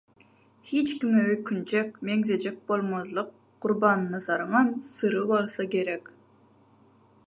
hiç 0.69 0.87
kime 1.01 1.19
öýkünjek, 1.33 1.99
meňzejek 2.09 2.57
bolmazlyk 2.71 3.31
Gurbannazaryňam 3.67 4.73
syry 4.93 5.25
bolsa 5.33 5.69
gerek. 5.77 6.13